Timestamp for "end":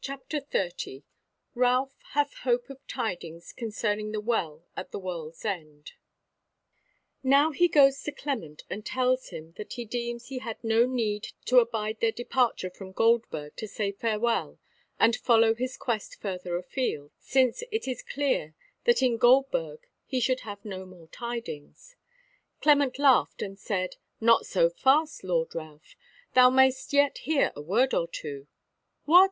5.44-5.92